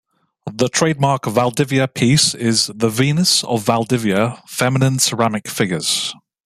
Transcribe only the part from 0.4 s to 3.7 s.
The trademark Valdivia piece is the "Venus" of